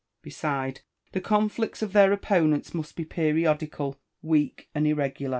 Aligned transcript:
Beside, 0.23 0.81
the 1.11 1.21
conflicts 1.21 1.83
of 1.83 1.93
their 1.93 2.11
opponents 2.11 2.73
must 2.73 2.95
be 2.95 3.05
periodical, 3.05 3.99
w^eak, 4.25 4.61
and 4.73 4.87
irregular. 4.87 5.29